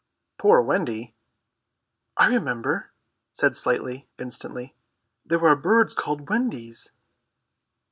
[0.39, 1.13] '""Poor Wendy?"
[2.17, 2.89] "I remember,"
[3.33, 4.73] said Slightly instantly,
[5.23, 6.89] "there are birds called Wendies."